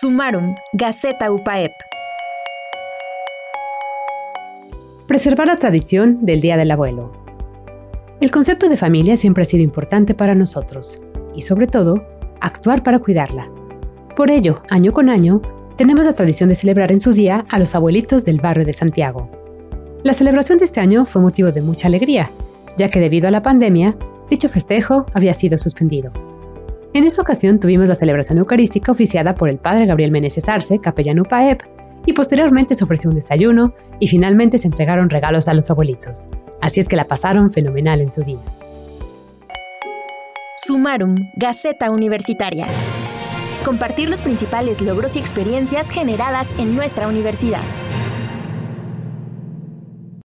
Sumarum, 0.00 0.54
Gaceta 0.72 1.30
UPAEP. 1.30 1.72
Preservar 5.06 5.48
la 5.48 5.58
tradición 5.58 6.24
del 6.24 6.40
Día 6.40 6.56
del 6.56 6.70
Abuelo. 6.70 7.12
El 8.22 8.30
concepto 8.30 8.70
de 8.70 8.78
familia 8.78 9.18
siempre 9.18 9.42
ha 9.42 9.44
sido 9.44 9.62
importante 9.62 10.14
para 10.14 10.34
nosotros 10.34 11.02
y 11.36 11.42
sobre 11.42 11.66
todo, 11.66 12.02
actuar 12.40 12.82
para 12.82 12.98
cuidarla. 12.98 13.50
Por 14.16 14.30
ello, 14.30 14.62
año 14.70 14.90
con 14.92 15.10
año, 15.10 15.42
tenemos 15.76 16.06
la 16.06 16.14
tradición 16.14 16.48
de 16.48 16.54
celebrar 16.54 16.90
en 16.92 17.00
su 17.00 17.12
día 17.12 17.44
a 17.50 17.58
los 17.58 17.74
abuelitos 17.74 18.24
del 18.24 18.40
barrio 18.40 18.64
de 18.64 18.72
Santiago. 18.72 19.28
La 20.02 20.14
celebración 20.14 20.56
de 20.56 20.64
este 20.64 20.80
año 20.80 21.04
fue 21.04 21.20
motivo 21.20 21.52
de 21.52 21.60
mucha 21.60 21.88
alegría, 21.88 22.30
ya 22.78 22.88
que 22.88 23.00
debido 23.00 23.28
a 23.28 23.32
la 23.32 23.42
pandemia, 23.42 23.94
dicho 24.30 24.48
festejo 24.48 25.04
había 25.12 25.34
sido 25.34 25.58
suspendido. 25.58 26.10
En 26.92 27.06
esta 27.06 27.22
ocasión 27.22 27.60
tuvimos 27.60 27.88
la 27.88 27.94
celebración 27.94 28.38
eucarística 28.38 28.90
oficiada 28.90 29.36
por 29.36 29.48
el 29.48 29.58
padre 29.58 29.86
Gabriel 29.86 30.10
Meneses 30.10 30.48
Arce, 30.48 30.80
capellán 30.80 31.20
UPAEP, 31.20 31.62
y 32.04 32.12
posteriormente 32.14 32.74
se 32.74 32.82
ofreció 32.82 33.10
un 33.10 33.16
desayuno 33.16 33.72
y 34.00 34.08
finalmente 34.08 34.58
se 34.58 34.66
entregaron 34.66 35.08
regalos 35.08 35.46
a 35.46 35.54
los 35.54 35.70
abuelitos. 35.70 36.28
Así 36.60 36.80
es 36.80 36.88
que 36.88 36.96
la 36.96 37.06
pasaron 37.06 37.52
fenomenal 37.52 38.00
en 38.00 38.10
su 38.10 38.24
día. 38.24 38.40
Sumarum, 40.56 41.14
Gaceta 41.36 41.90
Universitaria. 41.90 42.66
Compartir 43.64 44.08
los 44.08 44.22
principales 44.22 44.80
logros 44.80 45.14
y 45.14 45.20
experiencias 45.20 45.90
generadas 45.90 46.56
en 46.58 46.74
nuestra 46.74 47.06
universidad. 47.06 47.62